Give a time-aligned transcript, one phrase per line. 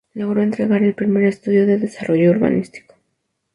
[0.15, 2.95] Logró entregar el primer estudio de desarrollo urbanístico.